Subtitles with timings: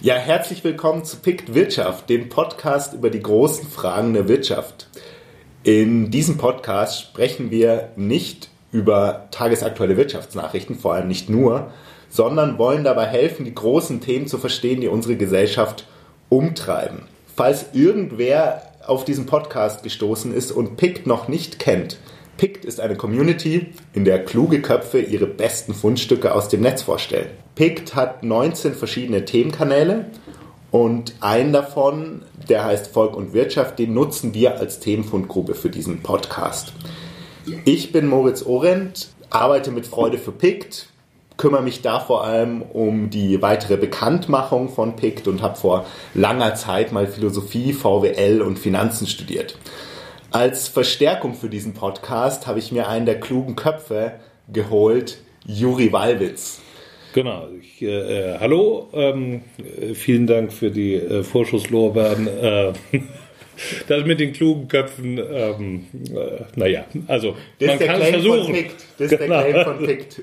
[0.00, 4.86] Ja, herzlich willkommen zu Pict Wirtschaft, dem Podcast über die großen Fragen der Wirtschaft.
[5.64, 11.72] In diesem Podcast sprechen wir nicht über tagesaktuelle Wirtschaftsnachrichten, vor allem nicht nur,
[12.10, 15.88] sondern wollen dabei helfen, die großen Themen zu verstehen, die unsere Gesellschaft
[16.28, 17.00] umtreiben.
[17.34, 21.98] Falls irgendwer auf diesen Podcast gestoßen ist und Pict noch nicht kennt,
[22.38, 27.26] Pict ist eine Community, in der kluge Köpfe ihre besten Fundstücke aus dem Netz vorstellen.
[27.56, 30.06] Pict hat 19 verschiedene Themenkanäle
[30.70, 36.00] und einen davon, der heißt Volk und Wirtschaft, den nutzen wir als Themenfundgruppe für diesen
[36.04, 36.72] Podcast.
[37.64, 40.86] Ich bin Moritz Orent, arbeite mit Freude für Pict,
[41.38, 46.54] kümmere mich da vor allem um die weitere Bekanntmachung von Pict und habe vor langer
[46.54, 49.56] Zeit mal Philosophie, VWL und Finanzen studiert.
[50.30, 54.12] Als Verstärkung für diesen Podcast habe ich mir einen der klugen Köpfe
[54.52, 56.60] geholt, Juri Wallwitz.
[57.14, 57.48] Genau.
[57.58, 62.26] Ich, äh, äh, hallo, ähm, äh, vielen Dank für die äh, Vorschusslorbeeren.
[62.26, 62.72] Äh,
[63.88, 68.56] das mit den klugen Köpfen, ähm, äh, naja, also das man kann es versuchen.
[68.98, 69.42] Das ist genau.
[69.42, 70.22] der Claim von Pict.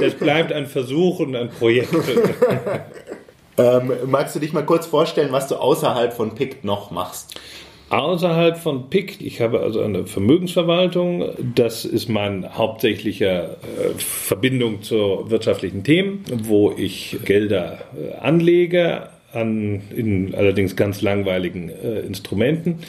[0.00, 1.92] Es bleibt ein Versuch und ein Projekt.
[3.58, 7.40] ähm, magst du dich mal kurz vorstellen, was du außerhalb von Pict noch machst?
[7.88, 15.30] Außerhalb von PIC, ich habe also eine Vermögensverwaltung, das ist mein hauptsächlicher äh, Verbindung zu
[15.30, 22.80] wirtschaftlichen Themen, wo ich Gelder äh, anlege, an, in allerdings ganz langweiligen äh, Instrumenten.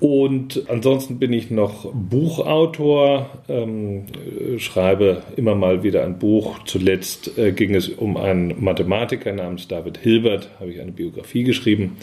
[0.00, 4.06] Und ansonsten bin ich noch Buchautor, ähm,
[4.58, 6.58] schreibe immer mal wieder ein Buch.
[6.64, 11.96] Zuletzt äh, ging es um einen Mathematiker namens David Hilbert, habe ich eine Biografie geschrieben.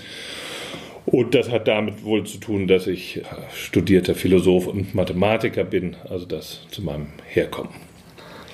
[1.05, 3.21] Und das hat damit wohl zu tun, dass ich
[3.53, 7.71] studierter Philosoph und Mathematiker bin, also das zu meinem Herkommen.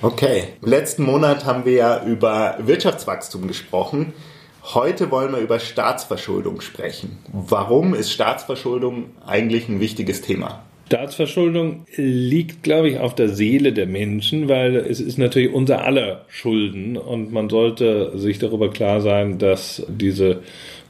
[0.00, 4.12] Okay, letzten Monat haben wir ja über Wirtschaftswachstum gesprochen.
[4.74, 7.18] Heute wollen wir über Staatsverschuldung sprechen.
[7.32, 10.62] Warum ist Staatsverschuldung eigentlich ein wichtiges Thema?
[10.88, 16.24] Staatsverschuldung liegt, glaube ich, auf der Seele der Menschen, weil es ist natürlich unser aller
[16.28, 20.42] Schulden und man sollte sich darüber klar sein, dass diese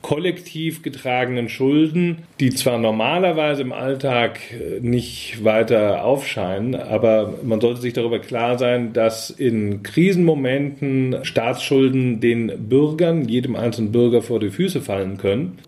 [0.02, 7.80] kollektiv getragenen Schulden, die zwar normalerweise im Alltag äh, nicht weiter aufscheinen, aber man sollte
[7.80, 14.50] sich darüber klar sein, dass in Krisenmomenten Staatsschulden den Bürgern, jedem einzelnen Bürger vor die
[14.50, 15.58] Füße fallen können.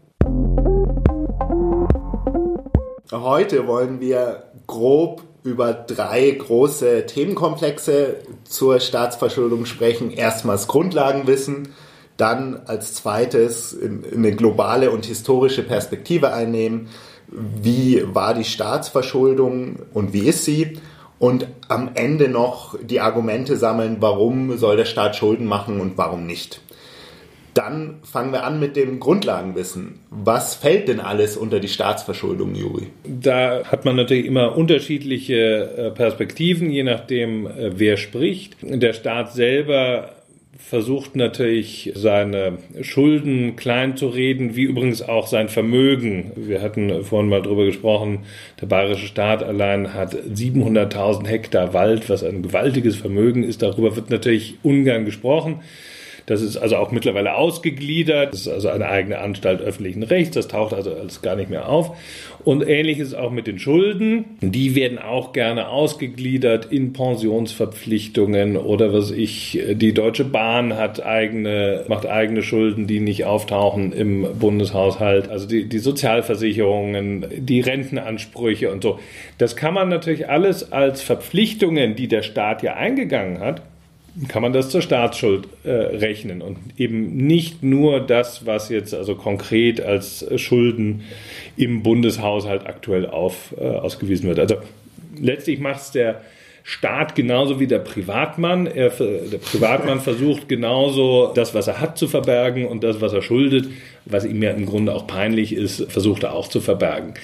[3.12, 10.10] Heute wollen wir grob über drei große Themenkomplexe zur Staatsverschuldung sprechen.
[10.10, 11.68] Erstmals Grundlagenwissen,
[12.20, 13.76] dann als zweites
[14.14, 16.88] eine globale und historische Perspektive einnehmen.
[17.28, 20.78] Wie war die Staatsverschuldung und wie ist sie?
[21.19, 26.26] Und am Ende noch die Argumente sammeln, warum soll der Staat Schulden machen und warum
[26.26, 26.60] nicht.
[27.54, 29.98] Dann fangen wir an mit dem Grundlagenwissen.
[30.10, 32.86] Was fällt denn alles unter die Staatsverschuldung, Juri?
[33.04, 38.56] Da hat man natürlich immer unterschiedliche äh, Perspektiven, je nachdem, äh, wer spricht.
[38.62, 40.10] Der Staat selber
[40.69, 46.32] versucht natürlich seine Schulden klein zu reden, wie übrigens auch sein Vermögen.
[46.37, 48.21] Wir hatten vorhin mal drüber gesprochen,
[48.60, 53.62] der bayerische Staat allein hat 700.000 Hektar Wald, was ein gewaltiges Vermögen ist.
[53.62, 55.60] Darüber wird natürlich ungern gesprochen.
[56.26, 58.32] Das ist also auch mittlerweile ausgegliedert.
[58.32, 60.34] Das ist also eine eigene Anstalt öffentlichen Rechts.
[60.34, 61.97] Das taucht also alles gar nicht mehr auf.
[62.44, 64.25] Und ähnlich ist es auch mit den Schulden.
[64.41, 71.84] Die werden auch gerne ausgegliedert in Pensionsverpflichtungen oder was ich, die Deutsche Bahn hat eigene,
[71.88, 75.28] macht eigene Schulden, die nicht auftauchen im Bundeshaushalt.
[75.28, 78.98] Also die, die Sozialversicherungen, die Rentenansprüche und so.
[79.38, 83.62] Das kann man natürlich alles als Verpflichtungen, die der Staat ja eingegangen hat,
[84.28, 89.15] kann man das zur Staatsschuld äh, rechnen und eben nicht nur das, was jetzt also
[89.15, 91.03] konkret als Schulden
[91.56, 94.38] im Bundeshaushalt aktuell auf, äh, ausgewiesen wird.
[94.38, 94.56] Also
[95.19, 96.21] letztlich macht es der
[96.70, 98.69] Staat genauso wie der Privatmann.
[98.69, 103.22] Er, der Privatmann versucht genauso das, was er hat, zu verbergen und das, was er
[103.22, 103.66] schuldet,
[104.04, 107.15] was ihm ja im Grunde auch peinlich ist, versucht er auch zu verbergen.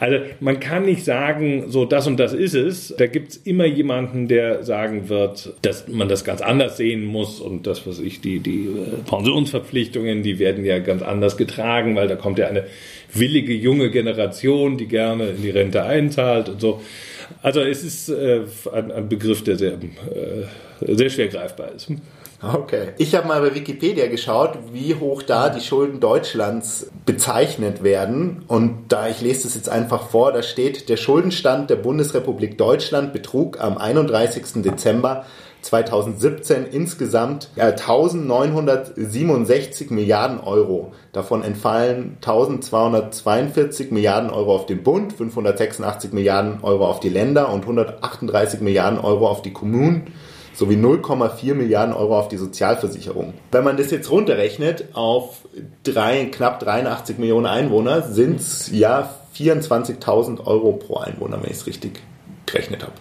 [0.00, 2.94] Also man kann nicht sagen, so das und das ist es.
[2.96, 7.42] Da gibt es immer jemanden, der sagen wird, dass man das ganz anders sehen muss
[7.42, 12.08] und das, was ich, die, die äh, Pensionsverpflichtungen, die werden ja ganz anders getragen, weil
[12.08, 12.64] da kommt ja eine
[13.12, 16.80] willige junge Generation, die gerne in die Rente einzahlt und so.
[17.42, 18.42] Also es ist äh,
[18.72, 21.88] ein, ein, Begriff, der sehr, äh, sehr schwer greifbar ist.
[22.42, 22.88] Okay.
[22.98, 28.44] Ich habe mal bei Wikipedia geschaut, wie hoch da die Schulden Deutschlands bezeichnet werden.
[28.48, 33.12] Und da, ich lese das jetzt einfach vor, da steht, der Schuldenstand der Bundesrepublik Deutschland
[33.12, 34.62] betrug am 31.
[34.62, 35.24] Dezember
[35.64, 40.92] 2017 insgesamt 1967 Milliarden Euro.
[41.12, 47.62] Davon entfallen 1242 Milliarden Euro auf den Bund, 586 Milliarden Euro auf die Länder und
[47.62, 50.12] 138 Milliarden Euro auf die Kommunen
[50.54, 53.34] sowie 0,4 Milliarden Euro auf die Sozialversicherung.
[53.50, 55.40] Wenn man das jetzt runterrechnet auf
[55.82, 61.66] drei, knapp 83 Millionen Einwohner, sind es ja 24.000 Euro pro Einwohner, wenn ich es
[61.66, 62.00] richtig
[62.46, 62.92] gerechnet habe.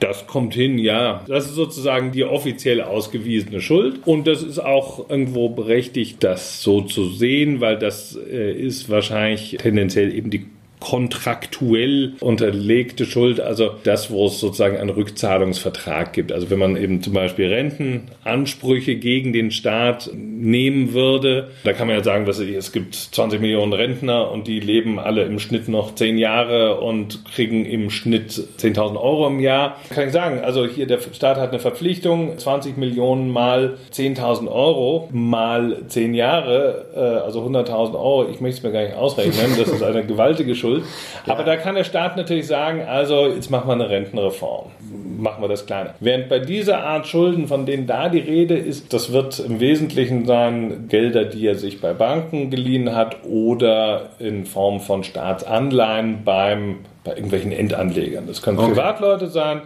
[0.00, 1.22] Das kommt hin, ja.
[1.28, 4.00] Das ist sozusagen die offiziell ausgewiesene Schuld.
[4.06, 9.58] Und das ist auch irgendwo berechtigt, das so zu sehen, weil das äh, ist wahrscheinlich
[9.60, 10.46] tendenziell eben die
[10.80, 16.32] kontraktuell unterlegte Schuld, also das, wo es sozusagen einen Rückzahlungsvertrag gibt.
[16.32, 21.96] Also wenn man eben zum Beispiel Rentenansprüche gegen den Staat nehmen würde, da kann man
[21.96, 25.94] ja sagen, was es gibt 20 Millionen Rentner und die leben alle im Schnitt noch
[25.94, 29.76] 10 Jahre und kriegen im Schnitt 10.000 Euro im Jahr.
[29.90, 35.10] Kann ich sagen, also hier der Staat hat eine Verpflichtung, 20 Millionen mal 10.000 Euro
[35.12, 38.28] mal 10 Jahre, äh, also 100.000 Euro.
[38.30, 40.84] Ich möchte es mir gar nicht ausrechnen, das ist eine gewaltige Schuld schuld.
[41.26, 41.34] Ja.
[41.34, 44.70] Aber da kann der Staat natürlich sagen, also jetzt machen wir eine Rentenreform.
[45.18, 45.94] Machen wir das kleiner.
[46.00, 50.24] Während bei dieser Art Schulden, von denen da die Rede ist, das wird im Wesentlichen
[50.26, 56.78] sein Gelder, die er sich bei Banken geliehen hat oder in Form von Staatsanleihen beim,
[57.04, 58.26] bei irgendwelchen Endanlegern.
[58.26, 58.70] Das können okay.
[58.70, 59.62] Privatleute sein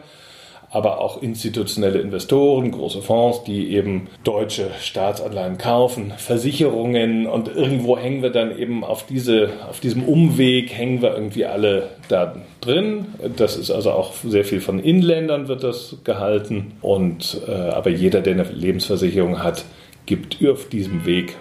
[0.74, 8.22] aber auch institutionelle Investoren, große Fonds, die eben deutsche Staatsanleihen kaufen, Versicherungen und irgendwo hängen
[8.22, 13.06] wir dann eben auf, diese, auf diesem Umweg, hängen wir irgendwie alle da drin.
[13.36, 18.20] Das ist also auch sehr viel von Inländern wird das gehalten und äh, aber jeder,
[18.20, 19.64] der eine Lebensversicherung hat,
[20.06, 21.36] gibt auf diesem Weg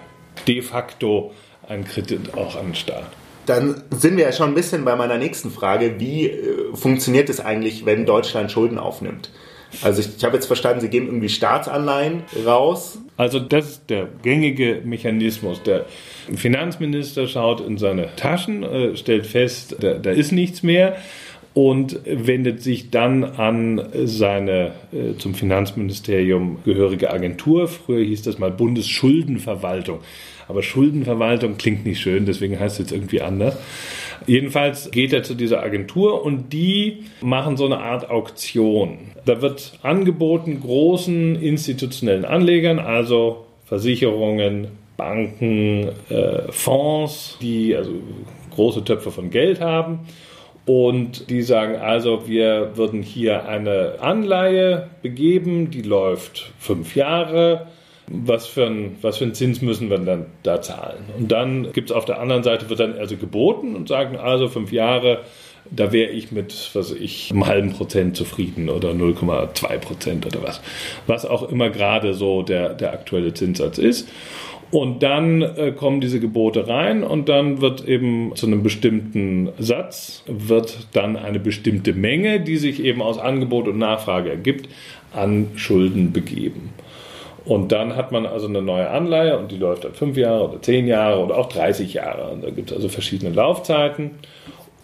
[0.46, 1.32] de facto
[1.68, 3.06] einen Kredit auch an den Staat.
[3.46, 5.98] Dann sind wir ja schon ein bisschen bei meiner nächsten Frage.
[5.98, 9.30] Wie äh, funktioniert es eigentlich, wenn Deutschland Schulden aufnimmt?
[9.82, 12.98] Also ich, ich habe jetzt verstanden, Sie geben irgendwie Staatsanleihen raus.
[13.16, 15.62] Also das ist der gängige Mechanismus.
[15.62, 15.86] Der
[16.34, 20.96] Finanzminister schaut in seine Taschen, äh, stellt fest, da, da ist nichts mehr
[21.54, 27.68] und wendet sich dann an seine äh, zum Finanzministerium gehörige Agentur.
[27.68, 30.00] Früher hieß das mal Bundesschuldenverwaltung.
[30.48, 33.56] Aber Schuldenverwaltung klingt nicht schön, deswegen heißt es jetzt irgendwie anders.
[34.26, 38.98] Jedenfalls geht er zu dieser Agentur und die machen so eine Art Auktion.
[39.24, 47.92] Da wird angeboten großen institutionellen Anlegern, also Versicherungen, Banken, äh, Fonds, die also
[48.50, 50.00] große Töpfe von Geld haben.
[50.66, 57.66] Und die sagen also, wir würden hier eine Anleihe begeben, die läuft fünf Jahre
[58.06, 61.04] was für, ein, was für einen Zins müssen wir dann da zahlen.
[61.16, 64.48] Und dann gibt es auf der anderen Seite, wird dann also geboten und sagen, also
[64.48, 65.20] fünf Jahre,
[65.70, 70.60] da wäre ich mit, was ich, einem halben Prozent zufrieden oder 0,2 Prozent oder was.
[71.06, 74.08] Was auch immer gerade so der, der aktuelle Zinssatz ist.
[74.70, 80.24] Und dann äh, kommen diese Gebote rein und dann wird eben zu einem bestimmten Satz,
[80.26, 84.68] wird dann eine bestimmte Menge, die sich eben aus Angebot und Nachfrage ergibt,
[85.12, 86.70] an Schulden begeben.
[87.44, 90.62] Und dann hat man also eine neue Anleihe und die läuft dann fünf Jahre oder
[90.62, 92.32] zehn Jahre oder auch 30 Jahre.
[92.32, 94.12] Und da gibt es also verschiedene Laufzeiten.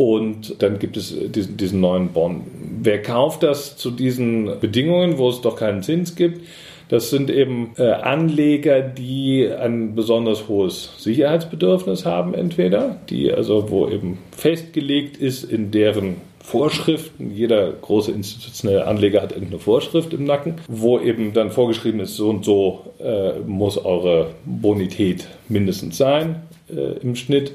[0.00, 2.44] Und dann gibt es diesen, diesen neuen Bond.
[2.81, 6.41] Wer kauft das zu diesen Bedingungen, wo es doch keinen Zins gibt?
[6.88, 13.88] Das sind eben äh, Anleger, die ein besonders hohes Sicherheitsbedürfnis haben, entweder, die also, wo
[13.88, 17.30] eben festgelegt ist in deren Vorschriften.
[17.35, 22.30] Jeder große institutionelle Anleger hat irgendeine Vorschrift im Nacken, wo eben dann vorgeschrieben ist, so
[22.30, 26.37] und so äh, muss eure Bonität mindestens sein
[26.75, 27.52] äh, im Schnitt.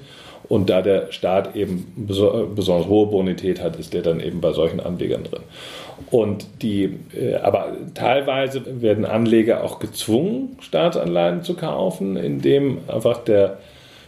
[0.47, 4.79] Und da der Staat eben besonders hohe Bonität hat, ist der dann eben bei solchen
[4.79, 5.43] Anlegern drin.
[6.11, 13.57] Und die, äh, aber teilweise werden Anleger auch gezwungen, Staatsanleihen zu kaufen, indem einfach der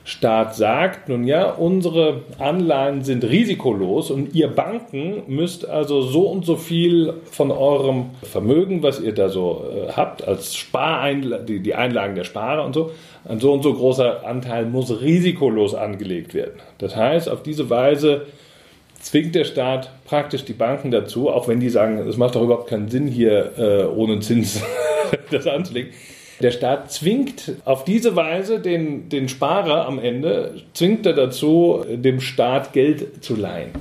[0.08, 6.46] Staat sagt, nun ja, unsere Anleihen sind risikolos und ihr Banken müsst also so und
[6.46, 11.76] so viel von eurem Vermögen, was ihr da so äh, habt, als Spareinlagen, die, die
[11.76, 12.92] Einlagen der Sparer und so,
[13.26, 16.62] ein so und so großer Anteil muss risikolos angelegt werden.
[16.78, 18.28] Das heißt, auf diese Weise
[19.02, 22.70] zwingt der Staat praktisch die Banken dazu, auch wenn die sagen, es macht doch überhaupt
[22.70, 24.64] keinen Sinn hier äh, ohne Zins
[25.32, 25.92] das anzulegen
[26.42, 32.20] der Staat zwingt auf diese Weise den, den Sparer am Ende, zwingt er dazu, dem
[32.20, 33.72] Staat Geld zu leihen.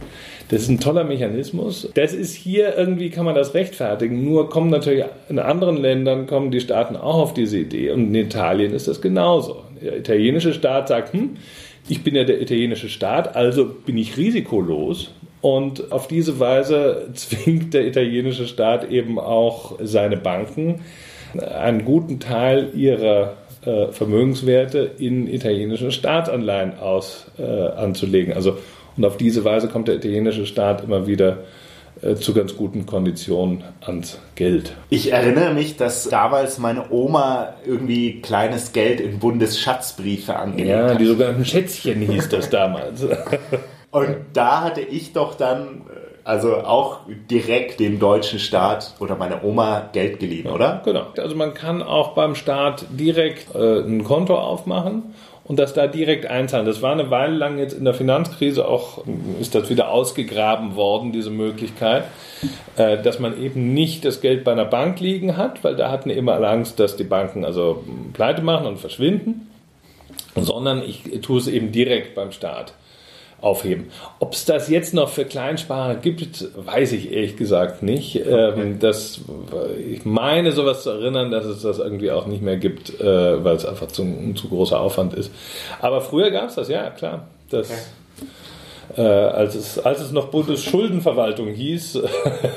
[0.48, 1.90] Das ist ein toller Mechanismus.
[1.94, 4.24] Das ist hier irgendwie, kann man das rechtfertigen.
[4.24, 7.90] Nur kommen natürlich in anderen Ländern, kommen die Staaten auch auf diese Idee.
[7.90, 9.64] Und in Italien ist das genauso.
[9.82, 11.36] Der italienische Staat sagt, hm,
[11.88, 17.74] ich bin ja der italienische Staat, also bin ich risikolos Und auf diese Weise zwingt
[17.74, 20.80] der italienische Staat eben auch seine Banken,
[21.40, 28.34] einen guten Teil ihrer äh, Vermögenswerte in italienischen Staatsanleihen aus, äh, anzulegen.
[28.34, 28.58] Also,
[28.96, 31.38] und auf diese Weise kommt der italienische Staat immer wieder
[32.02, 34.74] äh, zu ganz guten Konditionen ans Geld.
[34.90, 40.92] Ich erinnere mich, dass damals meine Oma irgendwie kleines Geld in Bundesschatzbriefe angelegt ja, hat.
[40.92, 43.02] Ja, die sogenannten Schätzchen hieß das damals.
[43.90, 45.82] Und da hatte ich doch dann
[46.26, 50.82] also auch direkt dem deutschen Staat oder meiner Oma Geld geliehen, oder?
[50.84, 51.06] Genau.
[51.16, 55.14] Also man kann auch beim Staat direkt äh, ein Konto aufmachen
[55.44, 56.66] und das da direkt einzahlen.
[56.66, 59.04] Das war eine Weile lang jetzt in der Finanzkrise auch,
[59.40, 62.06] ist das wieder ausgegraben worden, diese Möglichkeit,
[62.76, 66.10] äh, dass man eben nicht das Geld bei einer Bank liegen hat, weil da hatten
[66.10, 69.48] immer alle Angst, dass die Banken also pleite machen und verschwinden,
[70.34, 72.72] sondern ich tue es eben direkt beim Staat
[73.40, 73.86] aufheben.
[74.18, 78.16] Ob es das jetzt noch für Kleinsparer gibt, weiß ich ehrlich gesagt nicht.
[78.16, 78.60] Okay.
[78.60, 79.20] Ähm, das,
[79.78, 83.56] ich meine sowas zu erinnern, dass es das irgendwie auch nicht mehr gibt, äh, weil
[83.56, 85.30] es einfach zu, ein zu großer Aufwand ist.
[85.80, 87.28] Aber früher gab es das, ja klar.
[87.50, 89.02] Das, okay.
[89.02, 92.00] äh, als, es, als es noch Bundesschuldenverwaltung hieß,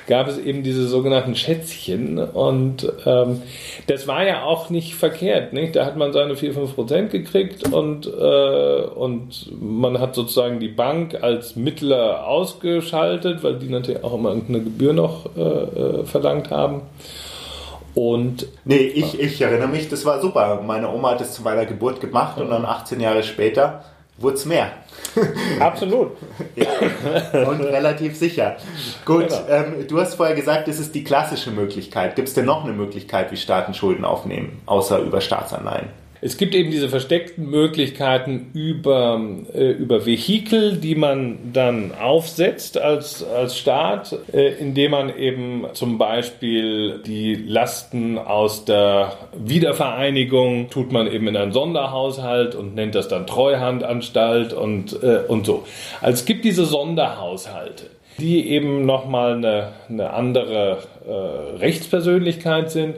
[0.08, 3.42] gab es eben diese sogenannten Schätzchen und ähm,
[3.88, 5.54] das war ja auch nicht verkehrt.
[5.54, 5.76] Nicht?
[5.76, 10.70] Da hat man seine 4, 5 Prozent gekriegt und, äh, und man hat sozusagen die
[10.70, 16.52] Bank als Mittler ausgeschaltet, weil die natürlich auch immer irgendeine Gebühr noch äh, äh verlangt
[16.52, 16.84] haben.
[17.96, 20.62] Und nee, ich, ich erinnere mich, das war super.
[20.62, 23.86] Meine Oma hat es zu meiner Geburt gemacht und dann 18 Jahre später
[24.18, 24.72] wurde es mehr.
[25.60, 26.12] Absolut.
[26.56, 26.68] ja,
[27.48, 28.58] und relativ sicher.
[29.06, 29.46] Gut, genau.
[29.50, 32.16] ähm, du hast vorher gesagt, das ist die klassische Möglichkeit.
[32.16, 35.90] Gibt es denn noch eine Möglichkeit, wie Staaten Schulden aufnehmen, außer über Staatsanleihen?
[36.26, 39.22] Es gibt eben diese versteckten Möglichkeiten über,
[39.54, 46.00] äh, über Vehikel, die man dann aufsetzt als, als Staat, äh, indem man eben zum
[46.00, 53.08] Beispiel die Lasten aus der Wiedervereinigung tut man eben in einen Sonderhaushalt und nennt das
[53.08, 55.64] dann Treuhandanstalt und, äh, und so.
[56.02, 62.96] Also es gibt diese Sonderhaushalte die eben nochmal eine, eine andere äh, Rechtspersönlichkeit sind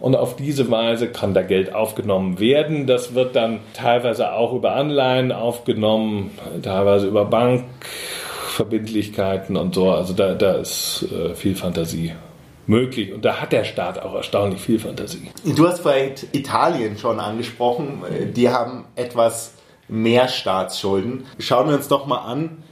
[0.00, 2.86] und auf diese Weise kann da Geld aufgenommen werden.
[2.86, 6.30] Das wird dann teilweise auch über Anleihen aufgenommen,
[6.62, 9.90] teilweise über Bankverbindlichkeiten und so.
[9.90, 12.14] Also da, da ist äh, viel Fantasie
[12.66, 13.12] möglich.
[13.12, 15.30] Und da hat der Staat auch erstaunlich viel Fantasie.
[15.44, 18.02] Du hast vielleicht Italien schon angesprochen.
[18.34, 19.54] Die haben etwas
[19.88, 21.26] mehr Staatsschulden.
[21.38, 22.62] Schauen wir uns doch mal an,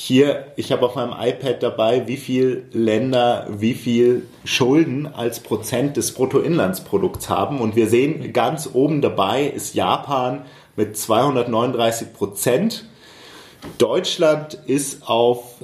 [0.00, 5.96] hier, ich habe auf meinem iPad dabei, wie viel Länder wie viel Schulden als Prozent
[5.96, 7.60] des Bruttoinlandsprodukts haben.
[7.60, 10.44] Und wir sehen, ganz oben dabei ist Japan
[10.76, 12.84] mit 239 Prozent.
[13.78, 15.56] Deutschland ist auf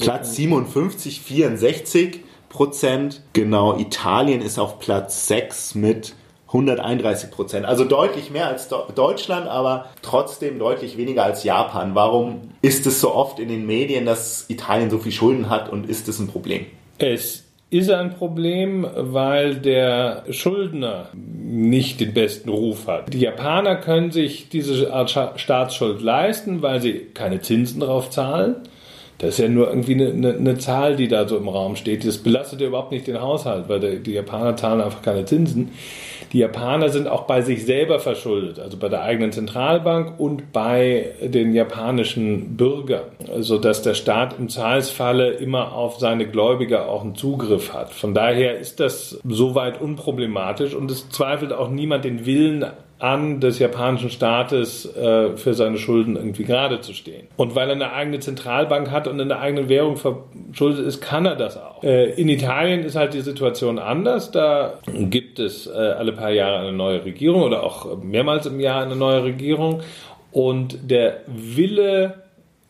[0.00, 3.22] Platz 57, 64 Prozent.
[3.34, 6.16] Genau, Italien ist auf Platz 6 mit
[6.52, 7.64] 131 Prozent.
[7.64, 11.94] Also deutlich mehr als Deutschland, aber trotzdem deutlich weniger als Japan.
[11.94, 15.88] Warum ist es so oft in den Medien, dass Italien so viel Schulden hat und
[15.88, 16.66] ist es ein Problem?
[16.98, 23.14] Es ist ein Problem, weil der Schuldner nicht den besten Ruf hat.
[23.14, 28.56] Die Japaner können sich diese Art Staatsschuld leisten, weil sie keine Zinsen darauf zahlen.
[29.20, 32.06] Das ist ja nur irgendwie eine, eine, eine, Zahl, die da so im Raum steht.
[32.06, 35.72] Das belastet ja überhaupt nicht den Haushalt, weil die, die Japaner zahlen einfach keine Zinsen.
[36.32, 41.10] Die Japaner sind auch bei sich selber verschuldet, also bei der eigenen Zentralbank und bei
[41.22, 43.02] den japanischen Bürgern,
[43.40, 47.92] sodass der Staat im Zahlsfalle immer auf seine Gläubiger auch einen Zugriff hat.
[47.92, 52.64] Von daher ist das soweit unproblematisch und es zweifelt auch niemand den Willen
[53.00, 57.28] an des japanischen Staates äh, für seine Schulden irgendwie gerade zu stehen.
[57.36, 61.24] Und weil er eine eigene Zentralbank hat und in der eigenen Währung verschuldet ist, kann
[61.24, 61.82] er das auch.
[61.82, 64.30] Äh, in Italien ist halt die Situation anders.
[64.30, 68.82] Da gibt es äh, alle paar Jahre eine neue Regierung oder auch mehrmals im Jahr
[68.82, 69.80] eine neue Regierung.
[70.30, 72.14] Und der Wille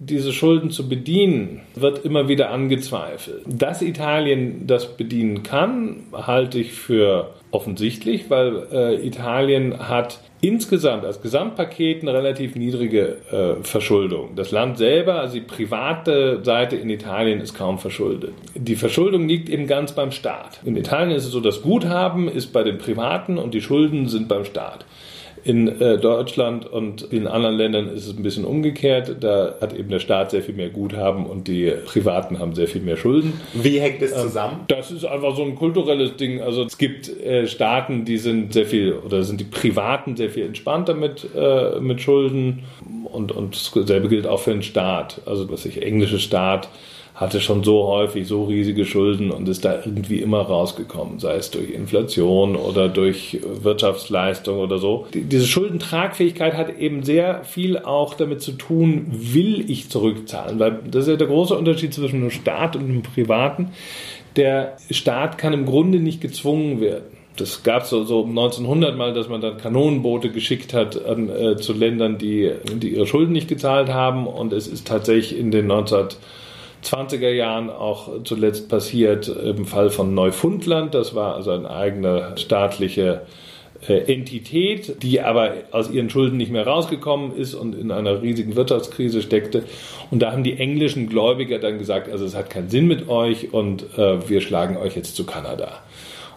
[0.02, 3.42] diese Schulden zu bedienen, wird immer wieder angezweifelt.
[3.46, 11.20] Dass Italien das bedienen kann, halte ich für offensichtlich, weil äh, Italien hat insgesamt als
[11.20, 14.30] Gesamtpaket eine relativ niedrige äh, Verschuldung.
[14.36, 18.32] Das Land selber, also die private Seite in Italien ist kaum verschuldet.
[18.54, 20.60] Die Verschuldung liegt eben ganz beim Staat.
[20.64, 24.28] In Italien ist es so, das Guthaben ist bei den Privaten und die Schulden sind
[24.28, 24.86] beim Staat.
[25.44, 29.16] In äh, Deutschland und in anderen Ländern ist es ein bisschen umgekehrt.
[29.20, 32.82] Da hat eben der Staat sehr viel mehr Guthaben und die Privaten haben sehr viel
[32.82, 33.40] mehr Schulden.
[33.54, 34.58] Wie hängt es zusammen?
[34.60, 36.40] Ähm, das ist einfach so ein kulturelles Ding.
[36.42, 40.44] Also es gibt äh, Staaten, die sind sehr viel oder sind die Privaten sehr viel
[40.44, 42.64] entspannter mit, äh, mit Schulden
[43.04, 45.22] und, und dasselbe gilt auch für den Staat.
[45.26, 46.68] Also was ich englische Staat
[47.20, 51.50] hatte schon so häufig so riesige Schulden und ist da irgendwie immer rausgekommen, sei es
[51.50, 55.06] durch Inflation oder durch Wirtschaftsleistung oder so.
[55.12, 61.02] Diese Schuldentragfähigkeit hat eben sehr viel auch damit zu tun, will ich zurückzahlen, weil das
[61.02, 63.68] ist ja der große Unterschied zwischen einem Staat und einem Privaten.
[64.36, 67.04] Der Staat kann im Grunde nicht gezwungen werden.
[67.36, 71.56] Das gab es so, so 1900 mal, dass man dann Kanonenboote geschickt hat an, äh,
[71.56, 74.26] zu Ländern, die, die ihre Schulden nicht gezahlt haben.
[74.26, 76.08] Und es ist tatsächlich in den 19
[76.84, 80.94] 20er Jahren auch zuletzt passiert im Fall von Neufundland.
[80.94, 83.22] Das war also eine eigene staatliche
[83.88, 88.54] äh, Entität, die aber aus ihren Schulden nicht mehr rausgekommen ist und in einer riesigen
[88.54, 89.64] Wirtschaftskrise steckte.
[90.10, 93.54] Und da haben die englischen Gläubiger dann gesagt, also es hat keinen Sinn mit euch
[93.54, 95.78] und äh, wir schlagen euch jetzt zu Kanada.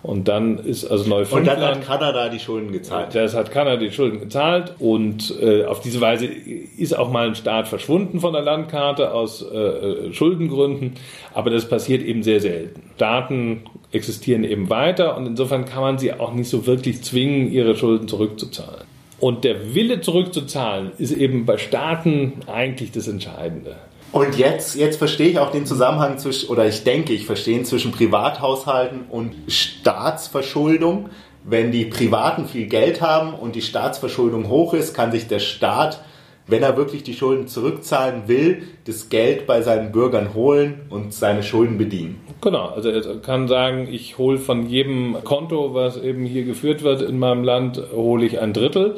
[0.03, 1.57] Und dann ist also Neufundland.
[1.57, 3.15] Und dann hat Kanada die Schulden gezahlt.
[3.15, 7.35] Das hat Kanada die Schulden gezahlt und äh, auf diese Weise ist auch mal ein
[7.35, 10.95] Staat verschwunden von der Landkarte aus äh, äh, Schuldengründen,
[11.33, 12.81] aber das passiert eben sehr selten.
[12.95, 17.75] Staaten existieren eben weiter und insofern kann man sie auch nicht so wirklich zwingen, ihre
[17.77, 18.83] Schulden zurückzuzahlen.
[19.21, 23.77] Und der Wille zurückzuzahlen ist eben bei Staaten eigentlich das Entscheidende.
[24.13, 27.65] Und jetzt, jetzt verstehe ich auch den Zusammenhang zwischen, oder ich denke, ich verstehe ihn
[27.65, 31.09] zwischen Privathaushalten und Staatsverschuldung.
[31.43, 36.03] Wenn die Privaten viel Geld haben und die Staatsverschuldung hoch ist, kann sich der Staat,
[36.45, 41.41] wenn er wirklich die Schulden zurückzahlen will, das Geld bei seinen Bürgern holen und seine
[41.41, 42.21] Schulden bedienen.
[42.39, 47.01] Genau, also er kann sagen, ich hole von jedem Konto, was eben hier geführt wird
[47.01, 48.97] in meinem Land, hole ich ein Drittel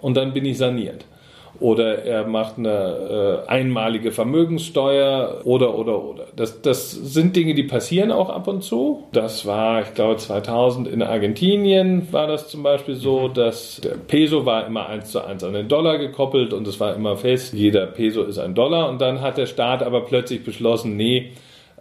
[0.00, 1.04] und dann bin ich saniert
[1.62, 6.24] oder er macht eine äh, einmalige Vermögenssteuer oder oder oder.
[6.34, 9.04] Das, das sind Dinge, die passieren auch ab und zu.
[9.12, 13.34] Das war, ich glaube, 2000 in Argentinien war das zum Beispiel so, mhm.
[13.34, 16.94] dass der Peso war immer eins zu eins an den Dollar gekoppelt und es war
[16.94, 20.96] immer fest, jeder Peso ist ein Dollar und dann hat der Staat aber plötzlich beschlossen,
[20.96, 21.30] nee,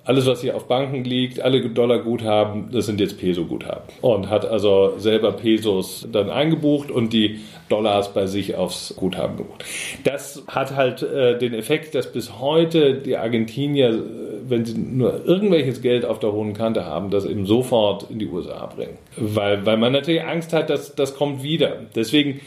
[0.03, 3.84] alles, was hier auf Banken liegt, alle Dollar-Guthaben, das sind jetzt Peso-Guthaben.
[4.01, 9.63] Und hat also selber Pesos dann eingebucht und die Dollars bei sich aufs Guthaben gebucht.
[10.04, 13.99] Das hat halt äh, den Effekt, dass bis heute die Argentinier, äh,
[14.47, 18.28] wenn sie nur irgendwelches Geld auf der hohen Kante haben, das eben sofort in die
[18.28, 18.97] USA bringen.
[19.15, 21.78] Weil, weil man natürlich Angst hat, dass das kommt wieder.
[21.95, 22.41] Deswegen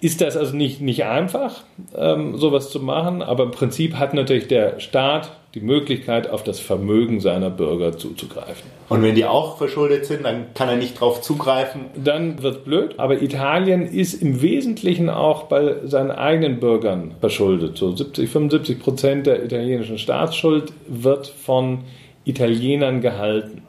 [0.00, 1.64] ist das also nicht, nicht einfach,
[1.96, 6.60] ähm, sowas zu machen, aber im Prinzip hat natürlich der Staat die Möglichkeit, auf das
[6.60, 8.70] Vermögen seiner Bürger zuzugreifen.
[8.88, 11.86] Und wenn die auch verschuldet sind, dann kann er nicht darauf zugreifen?
[11.94, 12.98] Dann wird blöd.
[12.98, 17.76] Aber Italien ist im Wesentlichen auch bei seinen eigenen Bürgern verschuldet.
[17.76, 21.80] So 70, 75 Prozent der italienischen Staatsschuld wird von
[22.24, 23.62] Italienern gehalten.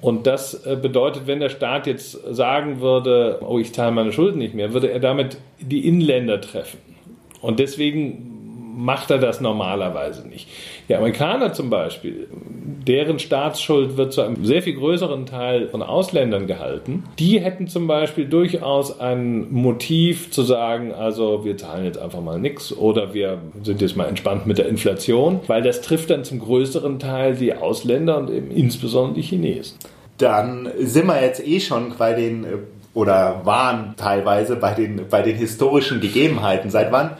[0.00, 4.38] Und das äh, bedeutet, wenn der Staat jetzt sagen würde, oh, ich zahle meine Schulden
[4.38, 6.78] nicht mehr, würde er damit die Inländer treffen.
[7.40, 8.31] Und deswegen
[8.74, 10.48] macht er das normalerweise nicht.
[10.88, 12.28] Die Amerikaner zum Beispiel,
[12.86, 17.04] deren Staatsschuld wird zu einem sehr viel größeren Teil von Ausländern gehalten.
[17.18, 22.38] Die hätten zum Beispiel durchaus ein Motiv zu sagen, also wir zahlen jetzt einfach mal
[22.38, 26.40] nichts oder wir sind jetzt mal entspannt mit der Inflation, weil das trifft dann zum
[26.40, 29.78] größeren Teil die Ausländer und eben insbesondere die Chinesen.
[30.18, 32.46] Dann sind wir jetzt eh schon bei den
[32.94, 36.70] oder waren teilweise bei den, bei den historischen Gegebenheiten.
[36.70, 37.12] Seit wann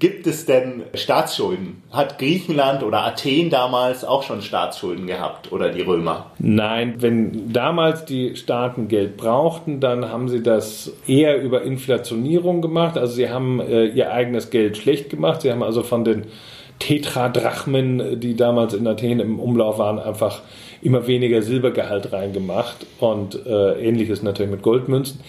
[0.00, 1.82] Gibt es denn Staatsschulden?
[1.92, 6.30] Hat Griechenland oder Athen damals auch schon Staatsschulden gehabt oder die Römer?
[6.38, 12.96] Nein, wenn damals die Staaten Geld brauchten, dann haben sie das eher über Inflationierung gemacht.
[12.96, 15.42] Also sie haben äh, ihr eigenes Geld schlecht gemacht.
[15.42, 16.28] Sie haben also von den
[16.78, 20.40] Tetradrachmen, die damals in Athen im Umlauf waren, einfach
[20.82, 25.20] immer weniger Silbergehalt reingemacht und äh, ähnliches natürlich mit Goldmünzen.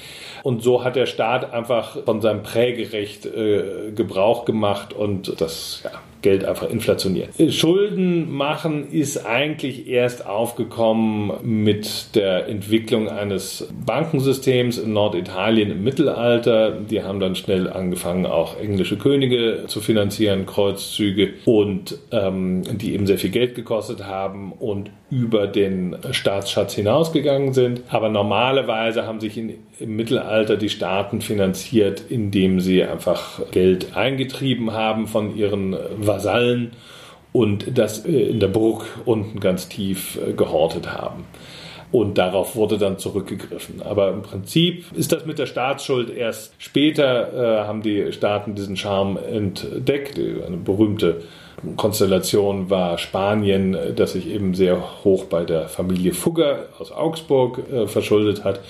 [0.43, 5.91] Und so hat der Staat einfach von seinem Prägerecht äh, Gebrauch gemacht und das ja,
[6.21, 7.29] Geld einfach inflationiert.
[7.49, 16.71] Schulden machen ist eigentlich erst aufgekommen mit der Entwicklung eines Bankensystems in Norditalien im Mittelalter.
[16.71, 23.07] Die haben dann schnell angefangen, auch englische Könige zu finanzieren, Kreuzzüge und ähm, die eben
[23.07, 27.83] sehr viel Geld gekostet haben und über den Staatsschatz hinausgegangen sind.
[27.89, 34.71] Aber normalerweise haben sich in, im Mittelalter die Staaten finanziert, indem sie einfach Geld eingetrieben
[34.73, 36.71] haben von ihren Vasallen
[37.33, 41.25] und das äh, in der Burg unten ganz tief äh, gehortet haben.
[41.91, 43.81] Und darauf wurde dann zurückgegriffen.
[43.81, 48.77] Aber im Prinzip ist das mit der Staatsschuld erst später, äh, haben die Staaten diesen
[48.77, 50.17] Charme entdeckt.
[50.17, 51.23] Eine berühmte
[51.75, 57.87] Konstellation war Spanien, das sich eben sehr hoch bei der Familie Fugger aus Augsburg äh,
[57.87, 58.61] verschuldet hat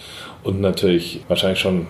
[0.44, 1.88] und natürlich wahrscheinlich schon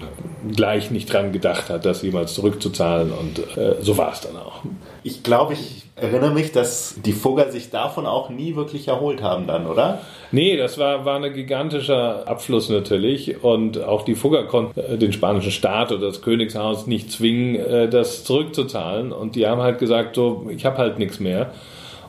[0.55, 4.61] gleich nicht dran gedacht hat, das jemals zurückzuzahlen und äh, so war es dann auch.
[5.03, 9.47] Ich glaube, ich erinnere mich, dass die Fugger sich davon auch nie wirklich erholt haben
[9.47, 10.01] dann, oder?
[10.31, 15.13] Nee, das war, war ein gigantischer Abfluss natürlich und auch die Fugger konnten äh, den
[15.13, 20.15] spanischen Staat oder das Königshaus nicht zwingen, äh, das zurückzuzahlen und die haben halt gesagt,
[20.15, 21.51] so, ich habe halt nichts mehr.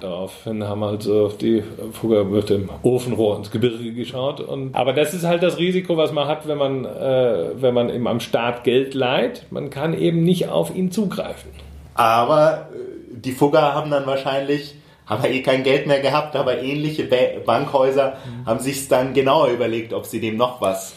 [0.01, 4.41] Daraufhin haben halt so die Fugger mit dem Ofenrohr ins Gebirge geschaut.
[4.41, 7.89] Und, aber das ist halt das Risiko, was man hat, wenn man, äh, wenn man
[7.89, 9.47] eben am Staat Geld leiht.
[9.51, 11.53] Man kann eben nicht auf ihn zugreifen.
[11.95, 14.75] Aber äh, die Fugger haben dann wahrscheinlich
[15.07, 17.09] haben eh kein Geld mehr gehabt, aber ähnliche
[17.45, 18.47] Bankhäuser mhm.
[18.47, 20.95] haben sich dann genauer überlegt, ob sie dem noch was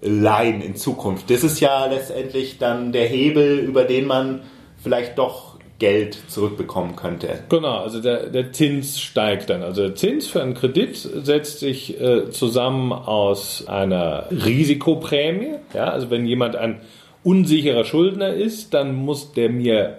[0.00, 1.28] leihen in Zukunft.
[1.30, 4.42] Das ist ja letztendlich dann der Hebel, über den man
[4.82, 7.44] vielleicht doch Geld zurückbekommen könnte.
[7.48, 9.62] Genau, also der, der Zins steigt dann.
[9.62, 15.54] Also der Zins für einen Kredit setzt sich äh, zusammen aus einer Risikoprämie.
[15.74, 16.80] Ja, also wenn jemand ein
[17.22, 19.98] unsicherer Schuldner ist, dann muss der mir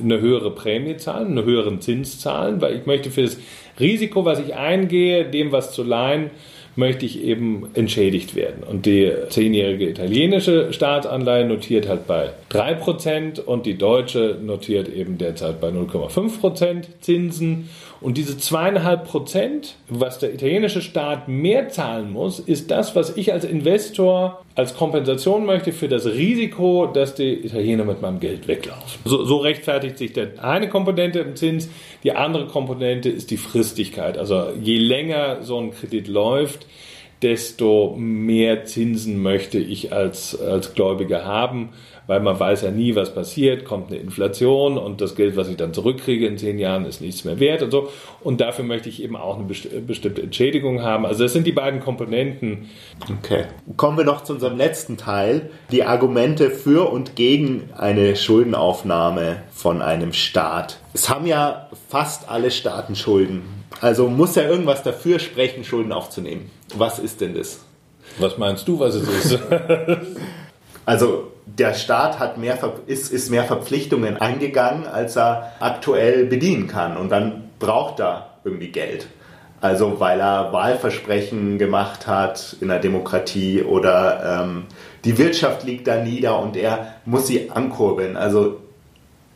[0.00, 3.36] eine höhere Prämie zahlen, einen höheren Zins zahlen, weil ich möchte für das
[3.78, 6.30] Risiko, was ich eingehe, dem was zu leihen,
[6.76, 8.62] möchte ich eben entschädigt werden.
[8.62, 15.60] Und die zehnjährige italienische Staatsanleihe notiert halt bei 3% und die deutsche notiert eben derzeit
[15.60, 17.68] bei 0,5% Zinsen.
[18.00, 23.32] Und diese zweieinhalb Prozent, was der italienische Staat mehr zahlen muss, ist das, was ich
[23.32, 29.00] als Investor als Kompensation möchte für das Risiko, dass die Italiener mit meinem Geld weglaufen.
[29.04, 31.68] So, so rechtfertigt sich der eine Komponente im Zins.
[32.02, 34.16] Die andere Komponente ist die Fristigkeit.
[34.16, 36.66] Also je länger so ein Kredit läuft,
[37.22, 41.70] desto mehr Zinsen möchte ich als, als Gläubiger haben
[42.10, 45.56] weil man weiß ja nie, was passiert, kommt eine Inflation und das Geld, was ich
[45.56, 47.88] dann zurückkriege in zehn Jahren, ist nichts mehr wert und so.
[48.20, 51.06] Und dafür möchte ich eben auch eine bestimmte Entschädigung haben.
[51.06, 52.68] Also das sind die beiden Komponenten.
[53.20, 53.44] Okay.
[53.76, 55.50] Kommen wir noch zu unserem letzten Teil.
[55.70, 60.80] Die Argumente für und gegen eine Schuldenaufnahme von einem Staat.
[60.92, 63.59] Es haben ja fast alle Staaten Schulden.
[63.80, 66.50] Also muss ja irgendwas dafür sprechen, Schulden aufzunehmen.
[66.74, 67.60] Was ist denn das?
[68.18, 69.38] Was meinst du, was es ist?
[70.84, 76.96] also der Staat hat mehr, ist, ist mehr Verpflichtungen eingegangen, als er aktuell bedienen kann.
[76.96, 79.06] Und dann braucht er irgendwie Geld.
[79.60, 84.64] Also weil er Wahlversprechen gemacht hat in der Demokratie oder ähm,
[85.04, 88.16] die Wirtschaft liegt da nieder und er muss sie ankurbeln.
[88.16, 88.60] Also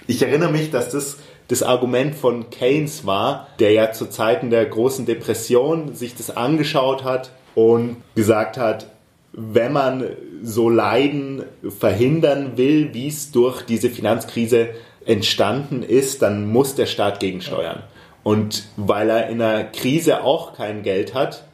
[0.07, 4.65] ich erinnere mich, dass das das Argument von Keynes war, der ja zu Zeiten der
[4.67, 8.87] großen Depression sich das angeschaut hat und gesagt hat,
[9.33, 10.09] wenn man
[10.43, 11.45] so Leiden
[11.79, 14.71] verhindern will, wie es durch diese Finanzkrise
[15.05, 17.83] entstanden ist, dann muss der Staat gegensteuern.
[18.23, 21.45] Und weil er in einer Krise auch kein Geld hat,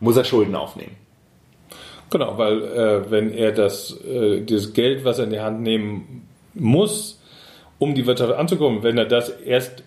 [0.00, 0.96] muss er Schulden aufnehmen.
[2.10, 6.26] Genau, weil äh, wenn er das, äh, das Geld, was er in die Hand nehmen
[6.54, 7.17] muss,
[7.78, 9.82] um die Wirtschaft anzukommen, wenn er das erst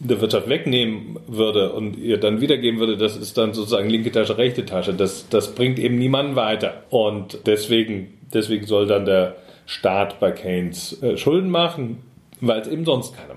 [0.00, 4.36] der Wirtschaft wegnehmen würde und ihr dann wiedergeben würde, das ist dann sozusagen linke Tasche,
[4.36, 4.92] rechte Tasche.
[4.92, 6.82] Das, das bringt eben niemanden weiter.
[6.90, 11.98] Und deswegen, deswegen soll dann der Staat bei Keynes äh, Schulden machen,
[12.40, 13.33] weil es eben sonst keiner.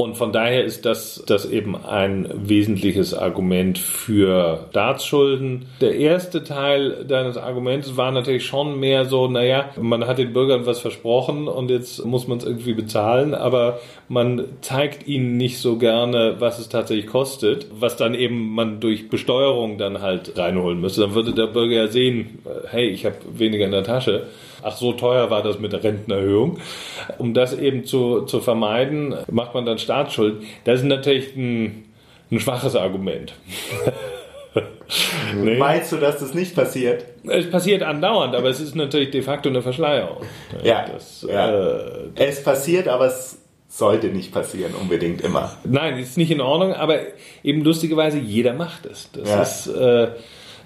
[0.00, 5.66] Und von daher ist das, das eben ein wesentliches Argument für Staatsschulden.
[5.82, 10.64] Der erste Teil deines Arguments war natürlich schon mehr so, naja, man hat den Bürgern
[10.64, 15.76] was versprochen und jetzt muss man es irgendwie bezahlen, aber man zeigt ihnen nicht so
[15.76, 21.02] gerne, was es tatsächlich kostet, was dann eben man durch Besteuerung dann halt reinholen müsste.
[21.02, 22.38] Dann würde der Bürger ja sehen,
[22.70, 24.28] hey, ich habe weniger in der Tasche
[24.62, 26.58] ach so teuer war das mit der Rentenerhöhung.
[27.18, 30.42] Um das eben zu, zu vermeiden, macht man dann Staatsschuld.
[30.64, 31.84] Das ist natürlich ein,
[32.30, 33.32] ein schwaches Argument.
[35.36, 35.56] nee.
[35.56, 37.04] Meinst du, dass das nicht passiert?
[37.24, 40.18] Es passiert andauernd, aber es ist natürlich de facto eine Verschleierung.
[40.62, 41.50] Ja, das, ja.
[41.50, 45.56] Äh, es passiert, aber es sollte nicht passieren, unbedingt immer.
[45.64, 46.98] Nein, ist nicht in Ordnung, aber
[47.44, 49.10] eben lustigerweise jeder macht es.
[49.12, 49.42] Das ja.
[49.42, 50.08] ist äh,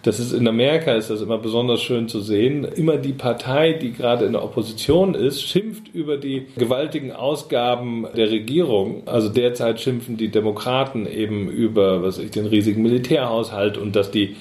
[0.04, 2.64] das ist in Amerika ist das immer besonders schön zu sehen.
[2.64, 8.30] Immer die Partei, die gerade in der Opposition ist, schimpft über die gewaltigen Ausgaben der
[8.30, 9.02] Regierung.
[9.06, 14.36] Also derzeit schimpfen die Demokraten eben über, was ich, den riesigen Militärhaushalt und dass die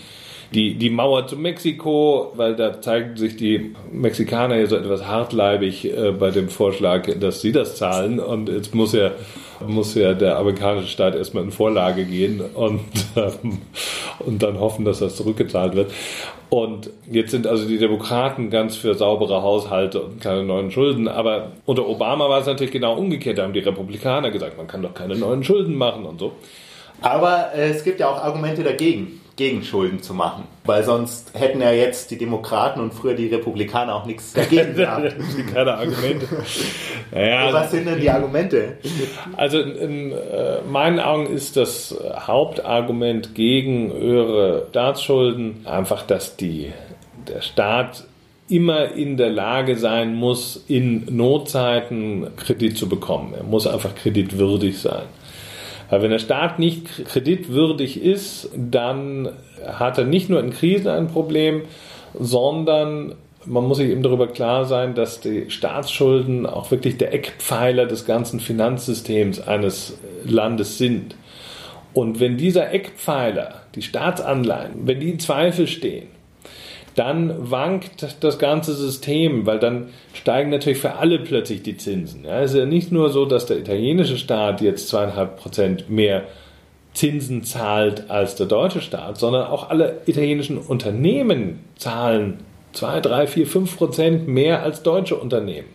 [0.53, 5.85] die, die Mauer zu Mexiko, weil da zeigen sich die Mexikaner ja so etwas hartleibig
[5.85, 8.19] äh, bei dem Vorschlag, dass sie das zahlen.
[8.19, 9.11] Und jetzt muss ja,
[9.65, 12.41] muss ja der amerikanische Staat erstmal in Vorlage gehen.
[12.53, 12.81] Und,
[13.15, 13.61] ähm,
[14.19, 15.91] und dann hoffen, dass das zurückgezahlt wird.
[16.49, 21.07] Und jetzt sind also die Demokraten ganz für saubere Haushalte und keine neuen Schulden.
[21.07, 23.39] Aber unter Obama war es natürlich genau umgekehrt.
[23.39, 26.33] Da haben die Republikaner gesagt, man kann doch keine neuen Schulden machen und so.
[27.01, 30.43] Aber äh, es gibt ja auch Argumente dagegen, gegen Schulden zu machen.
[30.65, 35.15] Weil sonst hätten ja jetzt die Demokraten und früher die Republikaner auch nichts dagegen gehabt.
[35.53, 36.27] Keine Argumente.
[37.11, 38.77] Naja, was sind denn die Argumente?
[39.35, 46.71] Also in, in äh, meinen Augen ist das Hauptargument gegen höhere Staatsschulden einfach, dass die,
[47.27, 48.05] der Staat
[48.49, 53.33] immer in der Lage sein muss, in Notzeiten Kredit zu bekommen.
[53.35, 55.05] Er muss einfach kreditwürdig sein.
[55.89, 59.29] Weil wenn der Staat nicht kreditwürdig ist, dann
[59.65, 61.63] hat er nicht nur in Krisen ein Problem,
[62.19, 63.15] sondern
[63.45, 68.05] man muss sich eben darüber klar sein, dass die Staatsschulden auch wirklich der Eckpfeiler des
[68.05, 71.15] ganzen Finanzsystems eines Landes sind.
[71.93, 76.07] Und wenn dieser Eckpfeiler, die Staatsanleihen, wenn die in Zweifel stehen,
[76.95, 82.25] dann wankt das ganze System, weil dann steigen natürlich für alle plötzlich die Zinsen.
[82.25, 86.23] Ja, es ist ja nicht nur so, dass der italienische Staat jetzt zweieinhalb Prozent mehr
[86.93, 92.39] Zinsen zahlt als der deutsche Staat, sondern auch alle italienischen Unternehmen zahlen
[92.73, 95.67] zwei, drei, vier, fünf Prozent mehr als deutsche Unternehmen.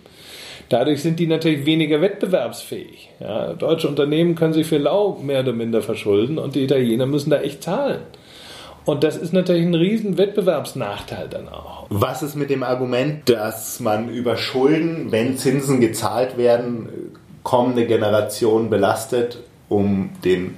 [0.69, 3.09] Dadurch sind die natürlich weniger wettbewerbsfähig.
[3.21, 7.31] Ja, deutsche Unternehmen können sich für lau mehr oder minder verschulden und die Italiener müssen
[7.31, 8.01] da echt zahlen.
[8.89, 11.85] Und das ist natürlich ein riesen Wettbewerbsnachteil dann auch.
[11.91, 16.89] Was ist mit dem Argument, dass man über Schulden, wenn Zinsen gezahlt werden,
[17.43, 20.55] kommende Generationen belastet, um den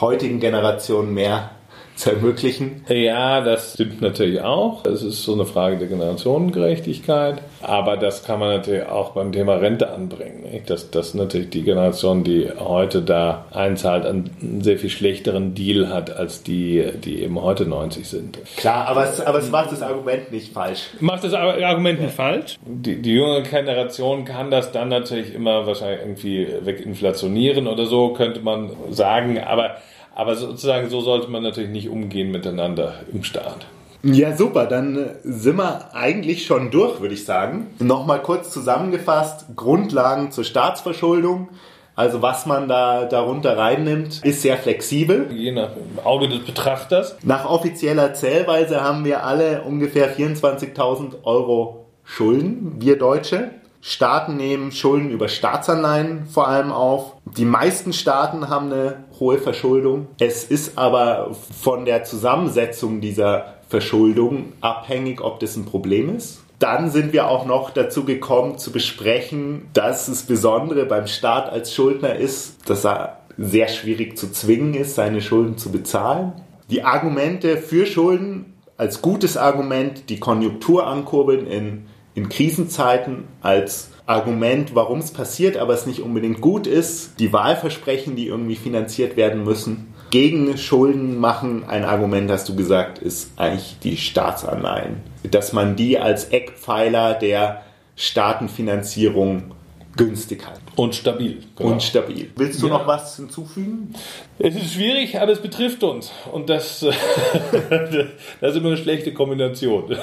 [0.00, 1.50] heutigen Generationen mehr
[1.94, 2.84] zu ermöglichen.
[2.88, 4.84] Ja, das stimmt natürlich auch.
[4.84, 7.42] Es ist so eine Frage der Generationengerechtigkeit.
[7.60, 10.42] Aber das kann man natürlich auch beim Thema Rente anbringen.
[10.50, 10.68] Nicht?
[10.70, 16.16] Dass, dass natürlich die Generation, die heute da einzahlt, einen sehr viel schlechteren Deal hat
[16.16, 18.38] als die, die eben heute 90 sind.
[18.56, 20.88] Klar, aber es, aber es macht das Argument nicht falsch.
[21.00, 22.58] Macht das Argument nicht falsch?
[22.66, 28.40] Die, die junge Generation kann das dann natürlich immer wahrscheinlich irgendwie weginflationieren oder so, könnte
[28.40, 29.38] man sagen.
[29.38, 29.76] Aber
[30.14, 33.66] aber sozusagen so sollte man natürlich nicht umgehen miteinander im Staat.
[34.02, 34.66] Ja, super.
[34.66, 37.68] Dann äh, sind wir eigentlich schon durch, würde ich sagen.
[37.78, 39.46] Nochmal kurz zusammengefasst.
[39.54, 41.48] Grundlagen zur Staatsverschuldung.
[41.94, 45.30] Also was man da darunter reinnimmt, ist sehr flexibel.
[45.30, 45.70] Je nach
[46.04, 47.16] Auge des Betrachters.
[47.22, 53.50] Nach offizieller Zählweise haben wir alle ungefähr 24.000 Euro Schulden, wir Deutsche.
[53.84, 57.16] Staaten nehmen Schulden über Staatsanleihen vor allem auf.
[57.24, 60.08] Die meisten Staaten haben eine hohe Verschuldung.
[60.18, 61.30] Es ist aber
[61.60, 66.40] von der Zusammensetzung dieser Verschuldung abhängig, ob das ein Problem ist.
[66.58, 71.72] Dann sind wir auch noch dazu gekommen zu besprechen, dass das Besondere beim Staat als
[71.72, 76.32] Schuldner ist, dass er sehr schwierig zu zwingen ist, seine Schulden zu bezahlen.
[76.68, 84.74] Die Argumente für Schulden als gutes Argument, die Konjunktur ankurbeln in in Krisenzeiten als Argument,
[84.74, 89.44] warum es passiert, aber es nicht unbedingt gut ist, die Wahlversprechen, die irgendwie finanziert werden
[89.44, 91.64] müssen, gegen Schulden machen.
[91.66, 94.96] Ein Argument, hast du gesagt, ist eigentlich die Staatsanleihen.
[95.30, 97.62] Dass man die als Eckpfeiler der
[97.96, 99.52] Staatenfinanzierung
[99.96, 100.62] günstig halten.
[100.76, 101.42] Und stabil.
[101.56, 101.72] Genau.
[101.72, 102.30] Und stabil.
[102.36, 102.74] Willst du ja.
[102.74, 103.94] noch was hinzufügen?
[104.38, 106.10] Es ist schwierig, aber es betrifft uns.
[106.32, 106.80] Und das,
[107.70, 109.96] das ist immer eine schlechte Kombination.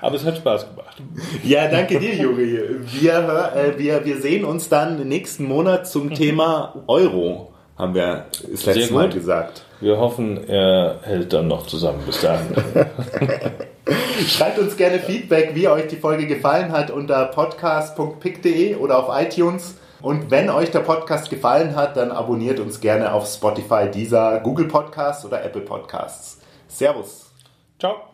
[0.00, 1.02] Aber es hat Spaß gemacht.
[1.44, 2.58] Ja, danke dir, Juri.
[3.00, 8.66] Wir, äh, wir, wir sehen uns dann nächsten Monat zum Thema Euro, haben wir das
[8.66, 9.64] letzte Mal gesagt.
[9.80, 12.54] Wir hoffen, er hält dann noch zusammen bis dahin.
[14.26, 19.76] Schreibt uns gerne Feedback, wie euch die Folge gefallen hat unter podcast.pick.de oder auf iTunes.
[20.00, 24.66] Und wenn euch der Podcast gefallen hat, dann abonniert uns gerne auf Spotify, dieser Google
[24.68, 26.40] Podcasts oder Apple Podcasts.
[26.68, 27.30] Servus.
[27.78, 28.07] Ciao.